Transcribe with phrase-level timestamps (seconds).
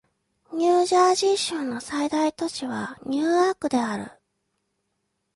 [0.51, 4.11] ニュージャージー州の最大都市はニューアークである